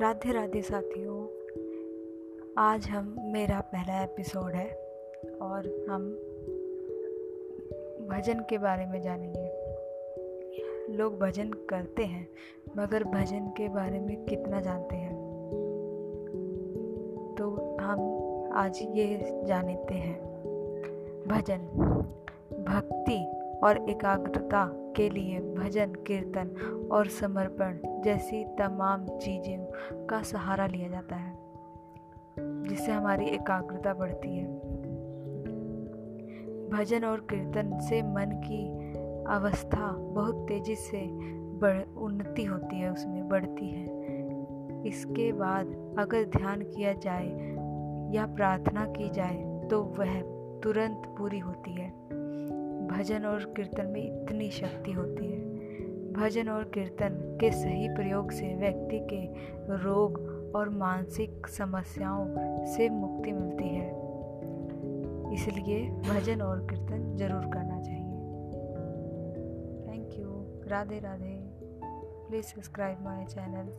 [0.00, 1.26] राधे राधे साथियों,
[2.58, 4.68] आज हम, मेरा पहला एपिसोड है
[5.42, 6.12] और हम
[8.08, 9.50] भजन के बारे में जानेंगे।
[10.96, 12.28] लोग भजन करते हैं,
[12.76, 15.14] मगर भजन के बारे में कितना जानते हैं?
[17.38, 18.00] तो हम
[18.52, 20.20] आज ये जानते हैं,
[21.28, 21.58] भजन,
[22.68, 23.19] भक्ति
[23.62, 24.64] और एकाग्रता
[24.96, 31.32] के लिए भजन, कीर्तन और समर्पण जैसी तमाम चीज़ों का सहारा लिया जाता है,
[32.38, 34.46] जिससे हमारी एकाग्रता बढ़ती है।
[36.68, 38.66] भजन और कीर्तन से मन की
[39.34, 41.06] अवस्था बहुत तेज़ी से
[41.58, 43.98] बढ़, उन्नति होती है, उसमें बढ़ती है।
[44.86, 47.28] इसके बाद अगर ध्यान किया जाए
[48.14, 50.20] या प्रार्थना की जाए तो वह
[50.60, 51.88] तुरंत पूरी होती है।
[53.00, 55.38] भजन और कीर्तन में इतनी शक्ति होती है।
[56.12, 59.20] भजन और कीर्तन के सही प्रयोग से व्यक्ति के
[59.76, 60.18] रोग
[60.56, 62.26] और मानसिक समस्याओं
[62.66, 63.88] से मुक्ति मिलती है।
[65.34, 68.18] इसलिए भजन और कीर्तन ज़रूर करना चाहिए।
[69.86, 71.36] Thank you Radhe Radhe
[72.28, 73.72] please subscribe my channel